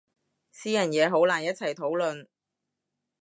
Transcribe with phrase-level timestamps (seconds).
[0.51, 2.25] 私人嘢好難一齊討論